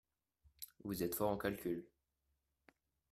Vous 0.83 1.03
êtes 1.03 1.13
fort 1.13 1.29
en 1.29 1.37
calcul 1.37 1.85